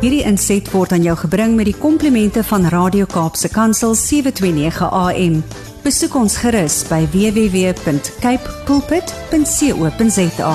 Hierdie 0.00 0.22
inset 0.24 0.64
word 0.72 0.94
aan 0.96 1.02
jou 1.04 1.12
gebring 1.26 1.58
met 1.58 1.66
die 1.68 1.76
komplimente 1.76 2.40
van 2.48 2.62
Radio 2.72 3.04
Kaapse 3.04 3.50
Kansel 3.52 3.92
729 3.92 4.86
AM. 4.96 5.34
Besoek 5.84 6.14
ons 6.16 6.38
gerus 6.40 6.78
by 6.88 7.02
www.cape 7.12 8.54
pulpit.co.za. 8.64 10.54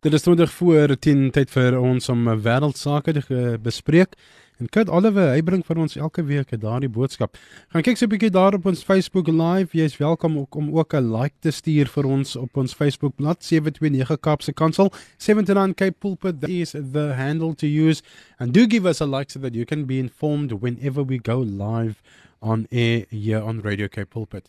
Dit 0.00 0.16
is 0.16 0.24
20 0.24 0.56
voor 0.56 0.96
10 0.96 1.28
tyd 1.36 1.52
vir 1.52 1.76
ons 1.76 2.08
om 2.08 2.24
wêreldsake 2.24 3.12
te 3.20 3.60
bespreek. 3.60 4.16
En 4.56 4.68
Kurt 4.72 4.88
Oliver, 4.88 5.34
hy 5.34 5.42
bring 5.44 5.60
vir 5.68 5.78
ons 5.82 5.98
elke 6.00 6.22
week 6.24 6.54
daardie 6.60 6.88
boodskap. 6.88 7.34
Gaan 7.74 7.84
kyk 7.84 7.98
so 8.00 8.06
'n 8.06 8.12
bietjie 8.14 8.30
daar 8.32 8.54
op 8.56 8.64
ons 8.64 8.82
Facebook 8.82 9.28
live. 9.28 9.76
Jy's 9.76 9.98
welkom 9.98 10.38
ook 10.38 10.54
om 10.54 10.72
ook 10.72 10.94
'n 10.94 11.12
like 11.12 11.34
te 11.40 11.50
stuur 11.50 11.86
vir 11.86 12.04
ons 12.06 12.36
op 12.36 12.56
ons 12.56 12.72
Facebook 12.72 13.16
bladsy 13.16 13.60
729 13.60 14.20
Kaapse 14.20 14.52
Kansel. 14.52 14.90
79 15.18 15.74
Cape 15.74 15.98
Pulpit 15.98 16.40
that 16.40 16.48
is 16.48 16.70
the 16.70 17.12
handle 17.16 17.54
to 17.54 17.66
use 17.66 18.02
and 18.38 18.54
do 18.54 18.66
give 18.66 18.88
us 18.88 19.00
a 19.00 19.06
like 19.06 19.30
so 19.30 19.38
that 19.40 19.54
you 19.54 19.66
can 19.66 19.84
be 19.84 19.98
informed 19.98 20.52
whenever 20.52 21.04
we 21.04 21.18
go 21.18 21.38
live 21.40 22.00
on 22.40 22.66
air 22.70 23.04
here 23.10 23.42
on 23.42 23.60
Radio 23.60 23.88
Cape 23.88 24.08
Pulpit. 24.08 24.48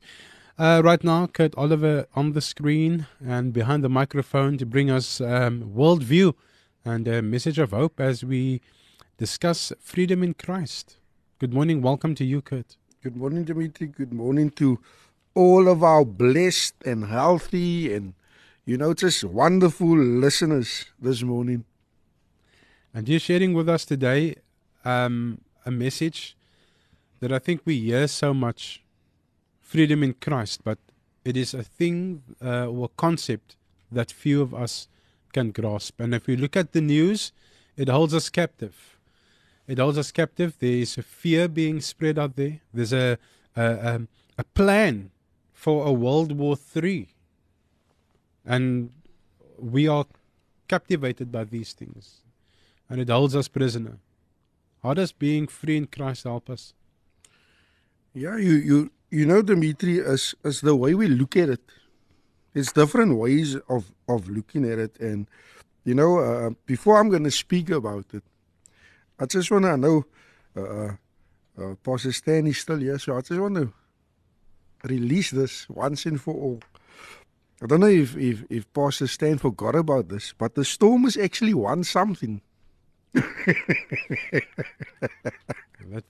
Uh, 0.58 0.82
right 0.84 1.04
now, 1.04 1.28
Kurt 1.28 1.54
Oliver 1.56 2.08
on 2.16 2.32
the 2.32 2.42
screen 2.42 3.08
and 3.20 3.52
behind 3.52 3.84
the 3.84 3.90
microphone 3.90 4.58
to 4.58 4.66
bring 4.66 4.90
us 4.90 5.20
um, 5.20 5.70
worldview 5.76 6.34
and 6.86 7.08
a 7.08 7.22
message 7.22 7.60
of 7.60 7.72
hope 7.72 8.00
as 8.00 8.24
we 8.24 8.62
discuss 9.18 9.74
freedom 9.82 10.22
in 10.22 10.34
Christ. 10.36 10.98
Good 11.40 11.54
morning. 11.54 11.82
Welcome 11.82 12.14
to 12.16 12.24
you, 12.24 12.42
Kurt. 12.42 12.78
Good 13.02 13.16
morning, 13.16 13.44
Dimitri. 13.44 13.88
Good 13.88 14.14
morning 14.14 14.52
to 14.52 14.80
all 15.34 15.68
of 15.68 15.84
our 15.84 16.06
blessed 16.06 16.76
and 16.86 17.06
healthy 17.06 17.94
and, 17.94 18.14
you 18.66 18.78
know, 18.78 18.94
just 18.94 19.24
wonderful 19.24 19.98
listeners 19.98 20.86
this 21.00 21.24
morning. 21.24 21.66
And 22.94 23.10
you're 23.10 23.20
sharing 23.20 23.54
with 23.54 23.68
us 23.68 23.86
today 23.86 24.36
um, 24.86 25.42
a 25.66 25.72
message 25.72 26.38
that 27.20 27.32
I 27.32 27.40
think 27.40 27.62
we 27.66 27.80
hear 27.80 28.08
so 28.08 28.34
much 28.34 28.84
freedom 29.60 30.04
in 30.04 30.14
Christ, 30.14 30.62
but 30.64 30.78
it 31.26 31.36
is 31.36 31.54
a 31.54 31.64
thing 31.64 32.24
uh, 32.44 32.68
or 32.68 32.86
a 32.86 32.98
concept 32.98 33.56
that 33.92 34.12
few 34.12 34.42
of 34.42 34.54
us 34.54 34.88
can 35.34 35.52
grasp. 35.52 36.00
And 36.00 36.14
if 36.14 36.28
we 36.28 36.36
look 36.36 36.56
at 36.56 36.74
the 36.74 36.82
news, 36.82 37.32
it 37.76 37.90
holds 37.90 38.14
us 38.14 38.30
captive. 38.30 38.97
It 39.68 39.80
holds 39.80 39.98
us 39.98 40.12
captive. 40.12 40.58
There 40.60 40.70
is 40.70 40.98
a 40.98 41.04
fear 41.04 41.48
being 41.48 41.82
spread 41.82 42.18
out 42.18 42.36
there. 42.36 42.62
There's 42.74 42.94
a 42.94 43.18
a, 43.56 43.96
um, 43.96 44.08
a 44.38 44.44
plan 44.44 45.12
for 45.52 45.86
a 45.86 45.92
World 45.92 46.32
War 46.32 46.56
Three, 46.56 47.10
and 48.46 48.92
we 49.60 49.88
are 49.88 50.06
captivated 50.68 51.32
by 51.32 51.44
these 51.44 51.74
things, 51.74 52.22
and 52.90 53.02
it 53.02 53.10
holds 53.10 53.36
us 53.36 53.48
prisoner. 53.48 53.98
How 54.84 54.94
does 54.94 55.12
being 55.12 55.48
free 55.48 55.78
in 55.78 55.88
Christ 55.88 56.24
help 56.24 56.50
us? 56.50 56.74
Yeah, 58.14 58.38
you 58.38 58.54
you 58.54 58.92
you 59.10 59.26
know, 59.26 59.42
Dimitri, 59.42 60.00
as 60.00 60.36
as 60.44 60.62
the 60.62 60.76
way 60.76 60.94
we 60.94 61.08
look 61.08 61.36
at 61.36 61.50
it, 61.50 61.62
it's 62.54 62.72
different 62.72 63.18
ways 63.18 63.56
of 63.68 63.92
of 64.08 64.30
looking 64.30 64.70
at 64.72 64.80
it, 64.80 64.98
and 65.00 65.28
you 65.84 65.96
know, 65.96 66.20
uh, 66.20 66.52
before 66.66 67.00
I'm 67.00 67.10
going 67.10 67.24
to 67.24 67.32
speak 67.32 67.70
about 67.70 68.06
it, 68.14 68.24
I 69.20 69.26
just 69.26 69.50
want 69.50 69.66
to 69.66 69.78
know, 69.78 70.06
uh, 70.56 70.92
uh, 71.60 71.76
Pastor 71.84 72.12
Stan 72.12 72.46
is 72.48 72.60
still 72.60 72.78
here, 72.78 73.00
so 73.00 73.18
I 73.18 73.22
just 73.22 73.40
want 73.40 73.56
to 73.56 73.74
release 74.84 75.32
this 75.32 75.68
once 75.70 76.06
and 76.06 76.22
for 76.22 76.34
all. 76.34 76.60
I 77.62 77.66
don't 77.66 77.80
know 77.80 77.88
if, 77.88 78.16
if, 78.16 78.44
if 78.50 78.72
Pastor 78.74 79.08
Stan 79.08 79.40
forgot 79.40 79.76
about 79.76 80.10
this, 80.10 80.34
but 80.38 80.54
the 80.54 80.64
storm 80.64 81.04
has 81.04 81.18
actually 81.18 81.56
won 81.56 81.84
something. 81.84 82.42
that, 83.14 83.24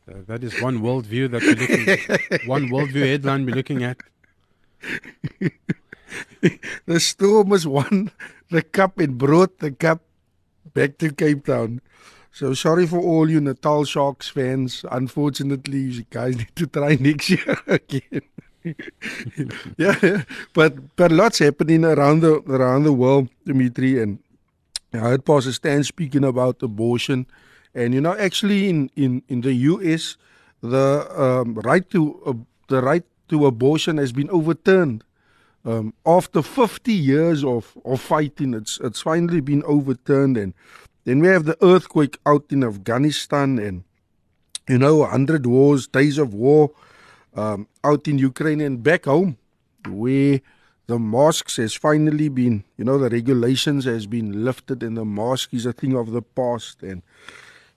uh, 0.10 0.14
that 0.28 0.44
is 0.44 0.62
one 0.62 0.80
worldview 0.80 1.32
that 1.32 1.42
we're 1.42 1.56
looking 1.56 1.88
at. 1.88 2.46
one 2.48 2.68
worldview 2.68 3.06
headline 3.08 3.46
we're 3.46 3.56
looking 3.56 3.84
at. 3.84 3.98
the 6.86 7.00
storm 7.00 7.52
has 7.52 7.66
won 7.66 8.12
the 8.50 8.62
cup 8.62 9.00
and 9.00 9.18
brought 9.18 9.60
the 9.60 9.72
cup 9.72 10.02
back 10.74 10.98
to 10.98 11.14
Cape 11.14 11.46
Town. 11.46 11.80
So 12.38 12.54
sorry 12.54 12.86
for 12.86 13.00
all 13.00 13.28
you 13.28 13.42
Natal 13.42 13.84
Sharks 13.84 14.30
fans. 14.30 14.86
Unfortunately, 14.92 15.80
you 15.80 16.06
guys 16.12 16.38
need 16.38 16.56
to 16.58 16.68
try 16.68 16.94
next 16.94 17.32
year 17.32 17.58
again. 17.66 18.22
yeah, 19.78 20.22
but 20.54 20.96
but 20.96 21.12
lots 21.12 21.40
happening 21.40 21.84
around 21.84 22.20
the 22.20 22.36
around 22.46 22.84
the 22.84 22.94
world, 22.94 23.30
Dimitri, 23.44 24.00
and 24.00 24.20
I 24.94 25.00
heard 25.00 25.26
Pastor 25.26 25.52
Stan 25.52 25.84
speaking 25.84 26.24
about 26.24 26.62
abortion, 26.62 27.26
and 27.74 27.96
you 27.96 28.02
know, 28.02 28.14
actually 28.16 28.70
in 28.70 28.92
in 28.96 29.24
in 29.30 29.42
the 29.42 29.54
U.S., 29.74 30.16
the 30.62 31.10
um, 31.20 31.56
right 31.66 31.90
to 31.90 32.22
uh, 32.24 32.34
the 32.68 32.84
right 32.84 33.06
to 33.30 33.48
abortion 33.48 33.98
has 33.98 34.12
been 34.12 34.30
overturned. 34.30 35.04
Um, 35.66 35.94
after 36.06 36.42
50 36.42 36.94
years 36.94 37.44
of, 37.44 37.76
of 37.84 38.00
fighting, 38.00 38.54
it's 38.54 38.80
it's 38.80 39.02
finally 39.02 39.42
been 39.42 39.64
overturned, 39.64 40.38
and 40.38 40.54
then 41.08 41.22
we 41.22 41.30
have 41.30 41.46
the 41.46 41.58
earthquake 41.64 42.18
out 42.26 42.44
in 42.50 42.66
Afghanistan 42.66 43.58
and, 43.60 43.86
you 44.68 44.78
know, 44.78 44.98
100 44.98 45.46
wars, 45.46 45.88
days 45.88 46.18
of 46.18 46.34
war 46.34 46.72
um, 47.34 47.66
out 47.82 48.10
in 48.10 48.18
Ukraine 48.18 48.60
and 48.60 48.84
back 48.84 49.06
home 49.06 49.38
where 49.88 50.42
the 50.88 51.00
mosques 51.00 51.56
has 51.56 51.74
finally 51.74 52.28
been, 52.28 52.66
you 52.76 52.84
know, 52.84 52.98
the 52.98 53.10
regulations 53.10 53.86
has 53.86 54.06
been 54.06 54.44
lifted 54.44 54.84
and 54.84 54.98
the 54.98 55.06
mosque 55.06 55.54
is 55.54 55.66
a 55.66 55.72
thing 55.72 55.96
of 55.96 56.12
the 56.12 56.22
past. 56.22 56.84
And, 56.84 57.02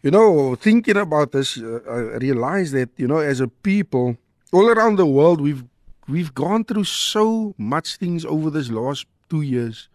you 0.03 0.11
know, 0.11 0.57
thinking 0.57 0.97
about 0.97 1.31
this, 1.31 1.57
uh, 1.57 1.79
I 1.89 2.17
realized 2.17 2.75
that, 2.75 2.91
you 2.97 3.07
know, 3.07 3.19
as 3.19 3.39
a 3.39 3.47
people, 3.47 4.17
all 4.53 4.69
around 4.69 4.97
the 4.97 5.07
world, 5.07 5.41
we've 5.41 5.63
we've 6.09 6.35
gone 6.35 6.65
through 6.65 6.83
so 6.83 7.55
much 7.57 7.95
things 7.95 8.25
over 8.25 8.51
this 8.51 8.71
last 8.71 9.07
two 9.29 9.43
years. 9.43 9.89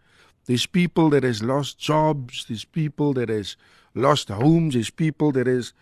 There's 0.46 0.66
people 0.66 1.10
that 1.10 1.24
has 1.24 1.42
lost 1.42 1.78
jobs. 1.78 2.46
There's 2.48 2.64
people 2.64 3.12
that 3.14 3.28
has 3.28 3.56
lost 3.94 4.28
homes. 4.28 4.74
There's 4.74 4.90
people 4.90 5.32
that 5.32 5.46
has, 5.46 5.72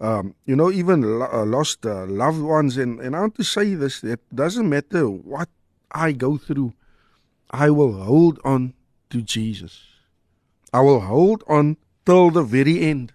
um, 0.00 0.34
you 0.46 0.54
know, 0.54 0.70
even 0.70 1.18
lo- 1.18 1.28
uh, 1.32 1.44
lost 1.44 1.84
uh, 1.84 2.06
loved 2.06 2.40
ones. 2.40 2.76
And, 2.76 3.00
and 3.00 3.16
I 3.16 3.20
want 3.20 3.34
to 3.36 3.44
say 3.44 3.74
this: 3.74 4.04
it 4.04 4.20
doesn't 4.34 4.68
matter 4.68 5.10
what 5.10 5.48
I 5.90 6.12
go 6.12 6.38
through, 6.38 6.72
I 7.50 7.70
will 7.70 7.92
hold 7.92 8.38
on 8.44 8.74
to 9.10 9.22
Jesus. 9.22 9.80
I 10.72 10.80
will 10.80 11.00
hold 11.00 11.44
on 11.48 11.76
till 12.06 12.30
the 12.30 12.42
very 12.42 12.80
end. 12.80 13.12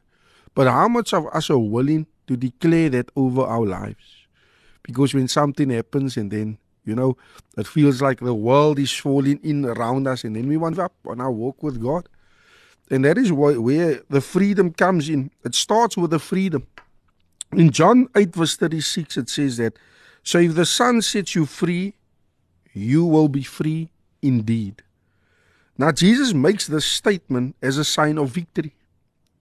But 0.53 0.67
how 0.67 0.87
much 0.87 1.13
of 1.13 1.27
us 1.27 1.49
are 1.49 1.57
willing 1.57 2.07
to 2.27 2.37
declare 2.37 2.89
that 2.89 3.09
over 3.15 3.41
our 3.41 3.65
lives? 3.65 4.27
Because 4.83 5.13
when 5.13 5.27
something 5.27 5.69
happens 5.69 6.17
and 6.17 6.31
then 6.31 6.57
you 6.87 6.95
know, 6.95 7.17
it 7.57 7.67
feels 7.67 8.01
like 8.01 8.19
the 8.19 8.33
world 8.33 8.79
is 8.79 8.91
falling 8.91 9.39
in 9.43 9.65
around 9.65 10.07
us, 10.07 10.23
and 10.23 10.35
then 10.35 10.47
we 10.47 10.57
want 10.57 10.79
up 10.79 10.93
on 11.05 11.19
our 11.19 11.31
walk 11.31 11.61
with 11.61 11.81
God. 11.81 12.07
And 12.89 13.03
that 13.03 13.17
is 13.17 13.31
why, 13.31 13.57
where 13.57 14.01
the 14.09 14.21
freedom 14.21 14.71
comes 14.71 15.09
in. 15.09 15.31
It 15.43 15.53
starts 15.53 15.97
with 15.97 16.11
the 16.11 16.19
freedom. 16.19 16.65
In 17.51 17.71
John 17.71 18.07
8, 18.15 18.33
verse 18.33 18.55
36, 18.55 19.17
it 19.17 19.29
says 19.29 19.57
that, 19.57 19.73
So 20.23 20.39
if 20.39 20.55
the 20.55 20.65
Son 20.65 21.01
sets 21.01 21.35
you 21.35 21.45
free, 21.45 21.95
you 22.73 23.03
will 23.05 23.27
be 23.27 23.43
free 23.43 23.89
indeed. 24.21 24.83
Now, 25.77 25.91
Jesus 25.91 26.33
makes 26.33 26.67
this 26.67 26.85
statement 26.85 27.55
as 27.61 27.77
a 27.77 27.83
sign 27.83 28.17
of 28.17 28.29
victory. 28.29 28.73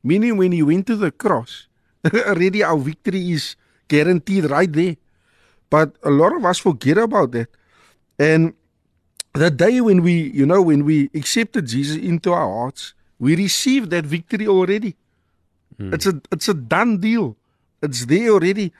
Meaning, 0.02 0.36
when 0.36 0.52
he 0.52 0.62
went 0.62 0.86
to 0.88 0.96
the 0.96 1.10
cross, 1.10 1.68
already 2.14 2.62
our 2.62 2.76
victory 2.76 3.32
is 3.32 3.56
guaranteed 3.88 4.50
right 4.50 4.72
there. 4.72 4.96
But 5.70 5.96
a 6.02 6.10
lot 6.10 6.34
of 6.34 6.44
us 6.44 6.58
forget 6.58 6.98
about 6.98 7.32
that. 7.32 7.48
And 8.18 8.54
the 9.34 9.50
day 9.50 9.80
when 9.80 10.02
we, 10.02 10.30
you 10.30 10.46
know, 10.46 10.62
when 10.62 10.84
we 10.84 11.10
accepted 11.14 11.66
Jesus 11.66 11.96
into 11.96 12.32
our 12.32 12.48
hearts, 12.48 12.94
we 13.18 13.36
received 13.36 13.90
that 13.90 14.06
victory 14.06 14.46
already. 14.46 14.96
Mm. 15.78 15.94
It's 15.94 16.06
a 16.06 16.20
it's 16.32 16.48
a 16.48 16.54
done 16.54 16.98
deal. 16.98 17.36
It's 17.82 18.06
there 18.06 18.30
already. 18.30 18.72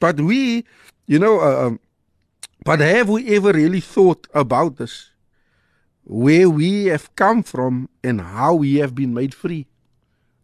But 0.00 0.20
we, 0.20 0.64
you 1.06 1.18
know, 1.18 1.40
uh, 1.40 1.66
um, 1.66 1.80
but 2.64 2.80
have 2.80 3.08
we 3.08 3.34
ever 3.36 3.52
really 3.52 3.80
thought 3.80 4.26
about 4.34 4.76
this? 4.76 5.10
Where 6.04 6.48
we 6.48 6.86
have 6.86 7.14
come 7.16 7.42
from 7.42 7.88
and 8.02 8.20
how 8.20 8.54
we 8.54 8.76
have 8.76 8.94
been 8.94 9.12
made 9.12 9.34
free? 9.34 9.66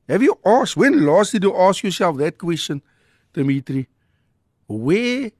Have 0.09 0.23
you 0.23 0.39
asked, 0.45 0.77
when 0.77 1.07
last 1.07 1.33
did 1.33 1.45
you 1.45 1.57
ask 1.57 1.83
yourself 1.83 2.19
that 2.19 2.37
question, 2.37 2.83
Dimitri? 3.33 3.89
Where 4.69 5.31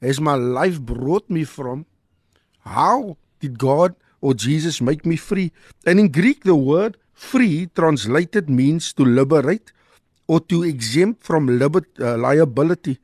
has 0.00 0.20
my 0.20 0.34
life 0.34 0.80
brought 0.80 1.28
me 1.28 1.44
from? 1.44 1.86
How 2.60 3.16
did 3.40 3.58
God 3.58 3.94
or 4.20 4.34
Jesus 4.34 4.80
make 4.80 5.04
me 5.04 5.16
free? 5.16 5.52
And 5.86 6.00
in 6.00 6.10
Greek, 6.10 6.44
the 6.44 6.54
word 6.54 6.96
free 7.12 7.68
translated 7.74 8.48
means 8.48 8.92
to 8.94 9.04
liberate 9.04 9.72
or 10.26 10.40
to 10.40 10.62
exempt 10.62 11.22
from 11.22 11.48
uh, 11.50 12.16
liability. 12.16 12.98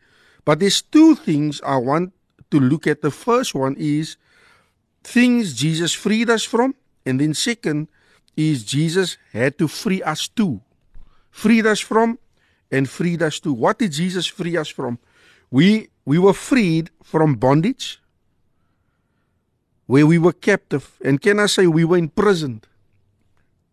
But 0.44 0.60
there's 0.60 0.80
two 0.80 1.16
things 1.16 1.60
I 1.64 1.76
want 1.76 2.12
to 2.50 2.60
look 2.60 2.86
at. 2.86 3.02
The 3.02 3.10
first 3.10 3.54
one 3.54 3.74
is 3.78 4.16
things 5.02 5.54
Jesus 5.54 5.92
freed 5.92 6.30
us 6.30 6.44
from. 6.44 6.74
And 7.04 7.20
then, 7.20 7.34
second, 7.34 7.88
is 8.36 8.64
Jesus 8.64 9.16
had 9.32 9.58
to 9.58 9.68
free 9.68 10.02
us 10.02 10.28
too. 10.28 10.60
Freed 11.30 11.66
us 11.66 11.80
from 11.80 12.18
and 12.70 12.88
freed 12.88 13.22
us 13.22 13.40
to. 13.40 13.52
What 13.52 13.78
did 13.78 13.92
Jesus 13.92 14.26
free 14.26 14.56
us 14.56 14.68
from? 14.68 14.98
We 15.50 15.88
we 16.06 16.18
were 16.18 16.32
freed 16.32 16.90
from 17.02 17.34
bondage, 17.34 18.00
where 19.86 20.06
we 20.06 20.16
were 20.18 20.32
captive. 20.32 20.96
And 21.04 21.20
can 21.20 21.38
I 21.38 21.46
say 21.46 21.66
we 21.66 21.84
were 21.84 21.98
imprisoned? 21.98 22.66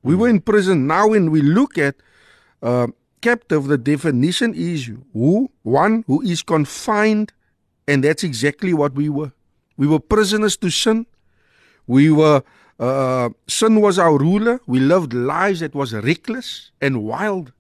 We 0.01 0.15
were 0.15 0.27
in 0.27 0.41
prison. 0.41 0.85
Now, 0.85 1.07
when 1.09 1.31
we 1.31 1.41
look 1.41 1.77
at 1.77 1.95
uh, 2.62 2.88
captive, 3.21 3.68
the 3.68 3.77
definition 3.77 4.53
is 4.53 4.91
who 5.13 5.50
one 5.62 6.03
who 6.07 6.21
is 6.21 6.44
confined, 6.44 7.31
and 7.88 8.03
that's 8.03 8.24
exactly 8.24 8.74
what 8.74 8.94
we 8.94 9.07
were. 9.07 9.31
We 9.77 9.88
were 9.88 10.00
prisoners 10.00 10.57
to 10.57 10.69
sin. 10.69 11.06
We 11.88 12.12
were 12.12 12.44
uh, 12.79 13.29
sin 13.47 13.79
was 13.79 13.97
our 13.97 14.18
ruler. 14.18 14.59
We 14.65 14.79
lived 14.79 15.13
lives 15.13 15.62
that 15.62 15.74
was 15.74 15.94
reckless 15.94 16.71
and 16.81 17.03
wild, 17.03 17.53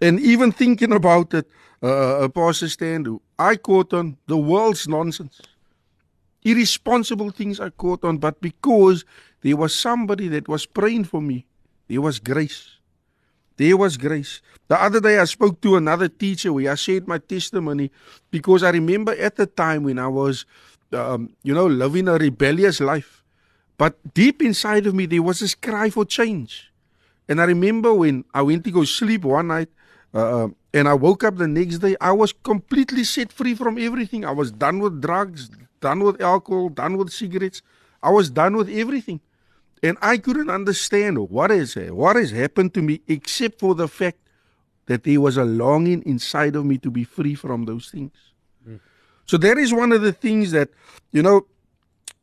and 0.00 0.20
even 0.20 0.52
thinking 0.52 0.92
about 0.92 1.34
it, 1.34 1.48
uh, 1.82 2.24
uh 2.24 2.28
Pastor 2.28 2.68
Stan, 2.68 3.18
I 3.38 3.56
caught 3.56 3.92
on 3.92 4.16
the 4.26 4.36
world's 4.36 4.88
nonsense, 4.88 5.40
irresponsible 6.42 7.30
things 7.30 7.60
I 7.60 7.70
caught 7.70 8.04
on, 8.04 8.18
but 8.18 8.40
because 8.40 9.04
there 9.42 9.56
was 9.56 9.74
somebody 9.74 10.28
that 10.28 10.48
was 10.48 10.66
praying 10.66 11.04
for 11.04 11.20
me 11.20 11.46
There 11.88 12.00
was 12.00 12.18
grace. 12.18 12.78
There 13.56 13.76
was 13.76 13.96
grace. 13.96 14.42
The 14.68 14.80
other 14.80 15.00
day 15.00 15.18
I 15.18 15.24
spoke 15.24 15.60
to 15.62 15.76
another 15.76 16.08
teacher 16.08 16.52
where 16.52 16.72
I 16.72 16.74
shared 16.74 17.08
my 17.08 17.18
testimony 17.18 17.90
because 18.30 18.62
I 18.62 18.70
remember 18.70 19.14
at 19.14 19.36
the 19.36 19.46
time 19.46 19.84
when 19.84 19.98
I 19.98 20.08
was, 20.08 20.44
um, 20.92 21.30
you 21.42 21.54
know, 21.54 21.66
living 21.66 22.08
a 22.08 22.14
rebellious 22.14 22.80
life. 22.80 23.22
But 23.78 23.96
deep 24.14 24.42
inside 24.42 24.86
of 24.86 24.94
me, 24.94 25.06
there 25.06 25.22
was 25.22 25.40
this 25.40 25.54
cry 25.54 25.90
for 25.90 26.04
change. 26.04 26.72
And 27.28 27.40
I 27.40 27.44
remember 27.44 27.94
when 27.94 28.24
I 28.34 28.42
went 28.42 28.64
to 28.64 28.70
go 28.70 28.84
sleep 28.84 29.24
one 29.24 29.48
night 29.48 29.68
uh, 30.16 30.48
and 30.72 30.88
I 30.88 30.94
woke 30.94 31.24
up 31.24 31.36
the 31.36 31.46
next 31.46 31.78
day, 31.78 31.94
I 32.00 32.12
was 32.12 32.32
completely 32.32 33.04
set 33.04 33.30
free 33.32 33.54
from 33.54 33.76
everything. 33.76 34.24
I 34.24 34.30
was 34.30 34.50
done 34.50 34.78
with 34.78 35.02
drugs, 35.02 35.50
done 35.80 36.00
with 36.00 36.22
alcohol, 36.22 36.70
done 36.70 36.96
with 36.96 37.10
cigarettes. 37.12 37.60
I 38.02 38.10
was 38.10 38.30
done 38.30 38.56
with 38.56 38.70
everything. 38.70 39.20
And 39.82 39.98
I 40.00 40.16
couldn't 40.16 40.48
understand 40.48 41.18
what 41.28 41.50
is 41.50 41.74
what 41.74 42.16
has 42.16 42.30
happened 42.30 42.72
to 42.74 42.82
me 42.82 43.02
except 43.06 43.60
for 43.60 43.74
the 43.74 43.88
fact 43.88 44.16
that 44.86 45.04
there 45.04 45.20
was 45.20 45.36
a 45.36 45.44
longing 45.44 46.02
inside 46.06 46.56
of 46.56 46.64
me 46.64 46.78
to 46.78 46.90
be 46.90 47.04
free 47.04 47.34
from 47.34 47.66
those 47.66 47.90
things. 47.90 48.12
Mm. 48.66 48.80
So 49.26 49.36
that 49.36 49.58
is 49.58 49.74
one 49.74 49.92
of 49.92 50.00
the 50.00 50.12
things 50.12 50.50
that 50.52 50.70
you 51.12 51.22
know 51.22 51.46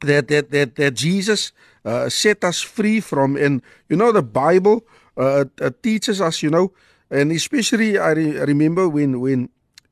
that 0.01 0.30
that 0.30 0.50
that, 0.50 0.75
that 0.78 0.94
Jesus 0.96 1.51
uh, 1.86 2.10
set 2.10 2.44
us 2.44 2.60
free 2.60 3.00
from. 3.01 3.38
And 3.38 3.62
you 3.88 3.98
know 3.98 4.12
the 4.12 4.24
Bible 4.24 4.84
uh, 5.16 5.46
uh, 5.62 5.69
teaches 5.84 6.22
us, 6.22 6.42
you 6.42 6.50
know, 6.50 6.74
and 7.13 7.31
especially 7.31 7.98
I 7.98 8.12
re- 8.12 8.39
remember 8.39 8.89
when 8.89 9.21
when 9.21 9.50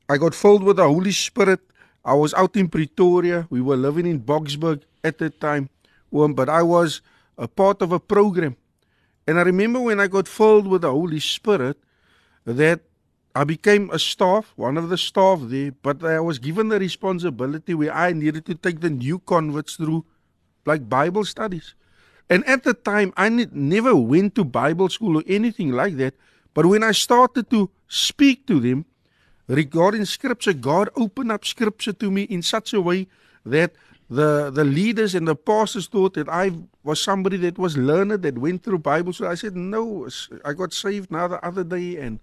I 0.10 0.18
got 0.18 0.36
filled 0.36 0.64
with 0.64 0.78
the 0.78 0.88
Holy 0.88 1.12
Spirit. 1.12 1.62
I 2.04 2.16
was 2.16 2.34
out 2.34 2.56
in 2.58 2.68
Pretoria. 2.68 3.48
We 3.52 3.62
were 3.62 3.78
living 3.78 4.08
in 4.08 4.20
Boksburg 4.22 4.82
at 5.04 5.20
that 5.20 5.40
time, 5.40 5.70
but 6.12 6.50
I 6.50 6.64
was 6.64 7.02
a 7.38 7.48
part 7.48 7.82
of 7.84 7.92
a 7.92 8.00
program. 8.00 8.58
And 9.28 9.38
I 9.40 9.44
remember 9.44 9.80
when 9.80 10.00
I 10.00 10.08
got 10.08 10.28
filled 10.28 10.68
with 10.68 10.82
the 10.82 10.90
Holy 10.92 11.20
Spirit 11.20 11.78
that 12.46 12.82
I 13.36 13.44
became 13.44 13.90
a 13.92 14.00
staff, 14.00 14.52
one 14.56 14.78
of 14.78 14.90
the 14.90 14.98
staff 14.98 15.40
there, 15.44 15.72
but 15.84 16.04
I 16.04 16.20
was 16.20 16.40
given 16.40 16.70
the 16.70 16.80
responsibility 16.80 17.76
where 17.76 17.94
I 17.94 18.12
needed 18.14 18.46
to 18.48 18.56
take 18.56 18.82
the 18.82 18.90
new 18.90 19.20
converts 19.20 19.76
through 19.76 20.06
like 20.66 20.90
Bible 20.90 21.24
studies. 21.24 21.76
And 22.30 22.46
at 22.48 22.64
the 22.64 22.74
time, 22.74 23.14
I 23.16 23.30
never 23.30 23.96
went 23.96 24.36
to 24.36 24.44
Bible 24.44 24.90
school 24.90 25.20
or 25.20 25.24
anything 25.28 25.72
like 25.72 25.98
that. 25.98 26.16
But 26.54 26.66
when 26.66 26.84
I 26.84 26.92
started 26.92 27.50
to 27.50 27.70
speak 27.88 28.46
to 28.48 28.60
them 28.60 28.86
regarding 29.48 30.06
Scripture, 30.06 30.54
God 30.54 30.90
opened 30.96 31.32
up 31.32 31.46
Scripture 31.46 31.94
to 31.94 32.12
me 32.12 32.24
in 32.24 32.42
such 32.42 32.74
a 32.74 32.82
way 32.82 33.08
that 33.46 33.74
the 34.10 34.52
the 34.52 34.66
leaders 34.66 35.16
and 35.16 35.26
the 35.26 35.36
pastors 35.36 35.88
thought 35.88 36.16
that 36.16 36.28
I 36.28 36.52
was 36.84 37.02
somebody 37.02 37.38
that 37.38 37.58
was 37.58 37.78
learned 37.78 38.22
that 38.24 38.38
went 38.38 38.64
through 38.64 38.80
Bible. 38.80 39.14
So 39.14 39.28
I 39.28 39.36
said, 39.36 39.56
no, 39.56 40.08
I 40.44 40.52
got 40.52 40.74
saved 40.74 41.10
now 41.12 41.30
the 41.30 41.44
other 41.46 41.64
day, 41.64 41.96
and 41.96 42.20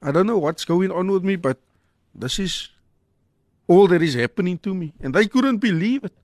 I 0.00 0.12
don't 0.12 0.26
know 0.26 0.38
what's 0.38 0.64
going 0.64 0.92
on 0.92 1.10
with 1.10 1.24
me, 1.24 1.34
but 1.34 1.58
this 2.14 2.38
is 2.38 2.68
all 3.66 3.88
that 3.88 4.02
is 4.02 4.14
happening 4.14 4.58
to 4.58 4.72
me, 4.72 4.94
and 5.00 5.12
they 5.12 5.26
couldn't 5.26 5.58
believe 5.58 6.04
it. 6.04 6.14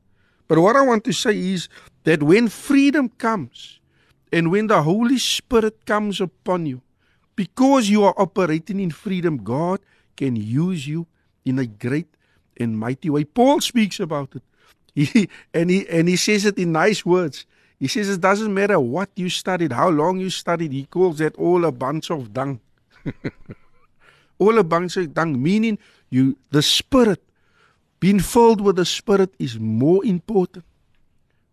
But 0.47 0.59
what 0.59 0.77
I 0.77 0.83
want 0.83 1.03
to 1.05 1.13
say 1.13 1.37
is 1.37 1.69
that 2.05 2.23
when 2.23 2.49
freedom 2.49 3.09
comes, 3.09 3.81
and 4.33 4.51
when 4.51 4.69
the 4.69 4.83
Holy 4.83 5.19
Spirit 5.19 5.85
comes 5.85 6.21
upon 6.21 6.67
you, 6.67 6.81
because 7.37 7.89
you 7.89 8.05
are 8.05 8.15
operating 8.17 8.81
in 8.81 8.91
freedom, 8.91 9.39
God 9.39 9.81
can 10.17 10.37
use 10.37 10.87
you 10.87 11.07
in 11.45 11.59
a 11.59 11.67
great 11.67 12.09
and 12.57 12.79
mighty 12.79 13.11
way. 13.11 13.25
Paul 13.25 13.61
speaks 13.61 14.01
about 14.01 14.35
it. 14.35 14.43
He, 14.95 15.29
and 15.53 15.71
he 15.71 15.89
and 15.89 16.09
he 16.09 16.15
says 16.15 16.45
it 16.45 16.57
in 16.57 16.71
nice 16.71 17.05
words. 17.05 17.47
He 17.81 17.89
says 17.89 18.09
it 18.09 18.21
doesn't 18.21 18.55
matter 18.55 18.79
what 18.79 19.11
you 19.17 19.29
studied, 19.29 19.73
how 19.73 19.89
long 19.89 20.21
you 20.21 20.31
studied. 20.31 20.73
He 20.73 20.85
calls 20.85 21.19
that 21.19 21.35
all 21.35 21.65
a 21.65 21.73
bunch 21.73 22.11
of 22.11 22.33
dung. 22.33 22.61
all 24.39 24.57
a 24.57 24.63
bunch 24.63 24.97
of 24.97 25.13
dung, 25.13 25.43
meaning 25.43 25.79
you 26.11 26.39
the 26.51 26.63
spirit, 26.63 27.21
being 27.99 28.21
filled 28.21 28.61
with 28.61 28.77
the 28.77 28.85
spirit 28.85 29.35
is 29.41 29.59
more 29.59 30.05
important. 30.05 30.65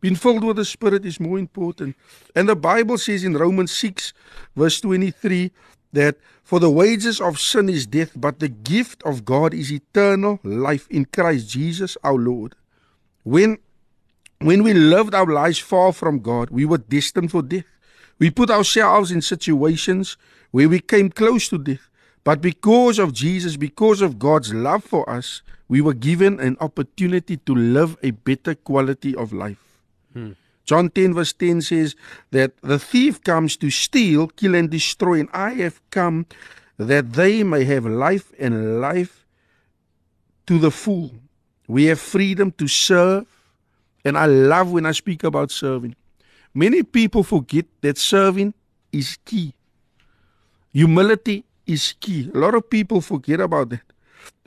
Being 0.01 0.15
filled 0.15 0.43
with 0.43 0.57
the 0.57 0.65
Spirit 0.65 1.05
is 1.05 1.19
more 1.19 1.39
important. 1.39 1.95
And 2.35 2.49
the 2.49 2.55
Bible 2.55 2.97
says 2.97 3.23
in 3.23 3.37
Romans 3.37 3.71
6, 3.71 4.13
verse 4.55 4.81
23, 4.81 5.51
that 5.93 6.17
for 6.43 6.59
the 6.59 6.71
wages 6.71 7.21
of 7.21 7.39
sin 7.39 7.69
is 7.69 7.85
death, 7.85 8.11
but 8.15 8.39
the 8.39 8.49
gift 8.49 9.03
of 9.03 9.25
God 9.25 9.53
is 9.53 9.71
eternal 9.71 10.39
life 10.43 10.87
in 10.89 11.05
Christ 11.05 11.49
Jesus 11.49 11.97
our 12.03 12.15
Lord. 12.17 12.55
When 13.23 13.59
when 14.39 14.63
we 14.63 14.73
lived 14.73 15.13
our 15.13 15.27
lives 15.27 15.59
far 15.59 15.93
from 15.93 16.19
God, 16.19 16.49
we 16.49 16.65
were 16.65 16.79
destined 16.79 17.29
for 17.29 17.43
death. 17.43 17.65
We 18.17 18.31
put 18.31 18.49
ourselves 18.49 19.11
in 19.11 19.21
situations 19.21 20.17
where 20.49 20.67
we 20.67 20.79
came 20.79 21.11
close 21.11 21.47
to 21.49 21.59
death. 21.59 21.89
But 22.23 22.41
because 22.41 22.97
of 22.97 23.13
Jesus, 23.13 23.55
because 23.55 24.01
of 24.01 24.17
God's 24.17 24.51
love 24.51 24.83
for 24.83 25.07
us, 25.07 25.43
we 25.67 25.79
were 25.79 25.93
given 25.93 26.39
an 26.39 26.57
opportunity 26.59 27.37
to 27.37 27.53
live 27.53 27.97
a 28.01 28.11
better 28.11 28.55
quality 28.55 29.15
of 29.15 29.31
life. 29.31 29.70
John 30.65 30.89
10 30.89 31.13
verse 31.13 31.33
10 31.33 31.61
says 31.61 31.95
that 32.31 32.55
the 32.61 32.79
thief 32.79 33.23
comes 33.23 33.57
to 33.57 33.69
steal, 33.69 34.27
kill, 34.27 34.55
and 34.55 34.69
destroy, 34.69 35.19
and 35.19 35.29
I 35.33 35.51
have 35.55 35.81
come 35.89 36.25
that 36.77 37.13
they 37.13 37.43
may 37.43 37.63
have 37.65 37.85
life 37.85 38.31
and 38.39 38.79
life 38.79 39.25
to 40.47 40.57
the 40.59 40.71
full. 40.71 41.11
We 41.67 41.85
have 41.85 41.99
freedom 41.99 42.51
to 42.53 42.67
serve, 42.67 43.25
and 44.03 44.17
I 44.17 44.25
love 44.25 44.71
when 44.71 44.85
I 44.85 44.91
speak 44.91 45.23
about 45.23 45.51
serving. 45.51 45.95
Many 46.53 46.83
people 46.83 47.23
forget 47.23 47.65
that 47.81 47.97
serving 47.97 48.53
is 48.91 49.17
key. 49.25 49.53
Humility 50.73 51.45
is 51.65 51.93
key. 51.99 52.29
A 52.33 52.37
lot 52.37 52.55
of 52.55 52.69
people 52.69 53.01
forget 53.01 53.39
about 53.39 53.69
that. 53.69 53.90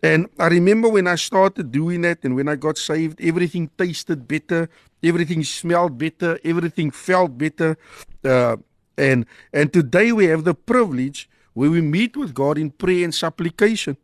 And 0.02 0.28
I 0.38 0.48
remember 0.48 0.88
when 0.88 1.06
I 1.06 1.14
started 1.14 1.72
doing 1.72 2.02
that 2.02 2.24
and 2.24 2.36
when 2.36 2.48
I 2.48 2.56
got 2.56 2.76
saved, 2.76 3.20
everything 3.22 3.70
tasted 3.78 4.28
better, 4.28 4.68
everything 5.02 5.42
smelled 5.44 5.96
better, 5.96 6.38
everything 6.44 6.90
felt 6.90 7.38
better. 7.38 7.78
Uh, 8.22 8.56
and 8.98 9.26
and 9.52 9.72
today 9.72 10.12
we 10.12 10.26
have 10.26 10.44
the 10.44 10.54
privilege 10.54 11.28
where 11.54 11.70
we 11.70 11.80
meet 11.80 12.16
with 12.16 12.34
God 12.34 12.58
in 12.58 12.70
prayer 12.70 13.04
and 13.04 13.14
supplication. 13.14 13.96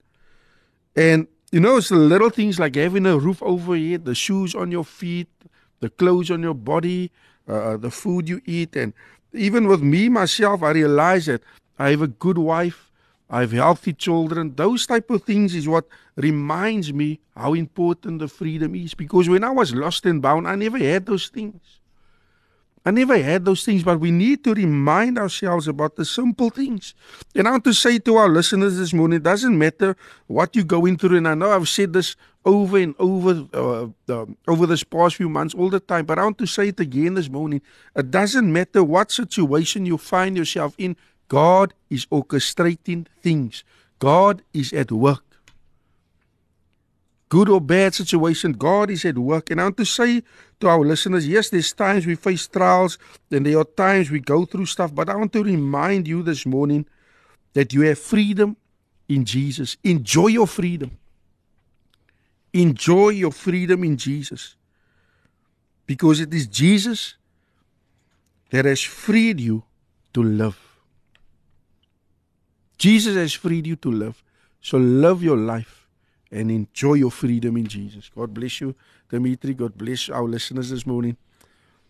And 0.96 1.26
you 1.52 1.60
know, 1.60 1.76
it's 1.76 1.88
the 1.88 1.96
little 1.96 2.30
things 2.30 2.58
like 2.58 2.76
having 2.76 3.06
a 3.06 3.18
roof 3.18 3.42
over 3.42 3.76
your 3.76 3.90
head, 3.90 4.04
the 4.04 4.14
shoes 4.14 4.54
on 4.54 4.70
your 4.70 4.84
feet, 4.84 5.28
the 5.80 5.90
clothes 5.90 6.30
on 6.30 6.42
your 6.42 6.54
body, 6.54 7.10
uh, 7.48 7.76
the 7.76 7.90
food 7.90 8.28
you 8.28 8.40
eat. 8.46 8.76
And 8.76 8.92
even 9.32 9.66
with 9.66 9.82
me 9.82 10.08
myself, 10.08 10.62
I 10.62 10.70
realize 10.70 11.26
that 11.26 11.42
I 11.78 11.90
have 11.90 12.02
a 12.02 12.08
good 12.08 12.38
wife. 12.38 12.89
I 13.30 13.42
have 13.42 13.52
healthy 13.52 13.92
children. 13.92 14.54
Those 14.56 14.86
type 14.86 15.08
of 15.08 15.22
things 15.22 15.54
is 15.54 15.68
what 15.68 15.86
reminds 16.16 16.92
me 16.92 17.20
how 17.36 17.54
important 17.54 18.18
the 18.18 18.26
freedom 18.28 18.74
is. 18.74 18.94
Because 18.94 19.28
when 19.28 19.44
I 19.44 19.50
was 19.50 19.72
lost 19.72 20.04
and 20.04 20.20
bound, 20.20 20.48
I 20.48 20.56
never 20.56 20.78
had 20.78 21.06
those 21.06 21.28
things. 21.28 21.80
I 22.84 22.90
never 22.90 23.22
had 23.22 23.44
those 23.44 23.62
things, 23.62 23.84
but 23.84 24.00
we 24.00 24.10
need 24.10 24.42
to 24.44 24.54
remind 24.54 25.18
ourselves 25.18 25.68
about 25.68 25.96
the 25.96 26.04
simple 26.04 26.48
things. 26.48 26.94
And 27.34 27.46
I 27.46 27.50
want 27.50 27.64
to 27.64 27.74
say 27.74 27.98
to 27.98 28.16
our 28.16 28.28
listeners 28.28 28.78
this 28.78 28.94
morning, 28.94 29.18
it 29.18 29.22
doesn't 29.22 29.56
matter 29.56 29.96
what 30.26 30.56
you're 30.56 30.64
going 30.64 30.96
through. 30.96 31.18
And 31.18 31.28
I 31.28 31.34
know 31.34 31.52
I've 31.52 31.68
said 31.68 31.92
this 31.92 32.16
over 32.42 32.78
and 32.78 32.94
over 32.98 33.46
uh, 33.52 33.88
uh, 34.08 34.26
over 34.48 34.66
this 34.66 34.82
past 34.82 35.16
few 35.16 35.28
months 35.28 35.54
all 35.54 35.68
the 35.68 35.78
time, 35.78 36.06
but 36.06 36.18
I 36.18 36.24
want 36.24 36.38
to 36.38 36.46
say 36.46 36.68
it 36.68 36.80
again 36.80 37.14
this 37.14 37.28
morning. 37.28 37.60
It 37.94 38.10
doesn't 38.10 38.50
matter 38.50 38.82
what 38.82 39.12
situation 39.12 39.84
you 39.84 39.98
find 39.98 40.38
yourself 40.38 40.74
in. 40.78 40.96
God 41.30 41.72
is 41.88 42.04
orchestrating 42.06 43.06
things. 43.22 43.64
God 44.00 44.42
is 44.52 44.74
at 44.74 44.90
work. 44.90 45.30
good 47.30 47.48
or 47.48 47.60
bad 47.60 47.94
situation, 47.94 48.52
God 48.52 48.90
is 48.90 49.04
at 49.04 49.16
work. 49.16 49.50
And 49.50 49.60
I 49.60 49.64
want 49.64 49.78
to 49.78 49.84
say 49.86 50.22
to 50.58 50.68
our 50.68 50.80
listeners, 50.80 51.26
yes, 51.26 51.48
there's 51.48 51.72
times 51.72 52.04
we 52.04 52.16
face 52.16 52.46
trials 52.46 52.98
and 53.30 53.46
there 53.46 53.58
are 53.58 53.64
times 53.64 54.10
we 54.10 54.20
go 54.20 54.44
through 54.44 54.66
stuff, 54.66 54.94
but 54.94 55.08
I 55.08 55.16
want 55.16 55.32
to 55.32 55.42
remind 55.42 56.06
you 56.08 56.22
this 56.22 56.44
morning 56.44 56.84
that 57.54 57.72
you 57.72 57.82
have 57.82 57.98
freedom 57.98 58.56
in 59.08 59.24
Jesus. 59.24 59.76
Enjoy 59.84 60.26
your 60.26 60.48
freedom. 60.48 60.90
Enjoy 62.52 63.10
your 63.10 63.30
freedom 63.30 63.84
in 63.84 63.96
Jesus. 63.96 64.56
Because 65.86 66.20
it 66.20 66.34
is 66.34 66.48
Jesus 66.48 67.14
that 68.50 68.64
has 68.64 68.82
freed 68.82 69.40
you 69.40 69.62
to 70.14 70.22
live. 70.22 70.69
Jesus 72.80 73.14
has 73.14 73.34
freed 73.34 73.66
you 73.66 73.76
to 73.76 73.92
live. 73.92 74.24
So 74.62 74.78
live 74.78 75.22
your 75.22 75.36
life 75.36 75.86
and 76.32 76.50
enjoy 76.50 76.94
your 76.94 77.10
freedom 77.10 77.58
in 77.58 77.66
Jesus. 77.66 78.10
God 78.16 78.32
bless 78.32 78.62
you, 78.62 78.74
Dimitri. 79.10 79.52
God 79.52 79.76
bless 79.76 80.08
our 80.08 80.24
listeners 80.24 80.70
this 80.70 80.86
morning. 80.86 81.18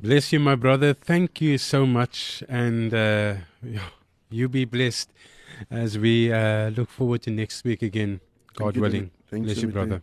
Bless 0.01 0.33
you, 0.33 0.41
my 0.41 0.57
brother. 0.57 0.93
Thank 0.93 1.41
you 1.41 1.59
so 1.59 1.87
much. 1.87 2.43
And 2.49 2.93
uh, 2.93 3.35
you 4.31 4.49
be 4.49 4.65
blessed 4.65 5.11
as 5.71 5.97
we 5.97 6.33
uh, 6.33 6.71
look 6.71 6.91
forward 6.91 7.23
to 7.23 7.31
next 7.31 7.63
week 7.65 7.83
again, 7.83 8.21
God 8.55 8.75
you, 8.75 8.83
willing. 8.83 9.11
Thanks, 9.29 9.45
Bless 9.47 9.63
you, 9.63 9.69
brother. 9.69 10.03